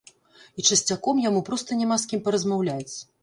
І 0.61 0.63
часцяком 0.69 1.19
яму 1.25 1.43
проста 1.51 1.77
няма 1.81 1.99
з 2.05 2.09
кім 2.13 2.25
паразмаўляць. 2.29 2.91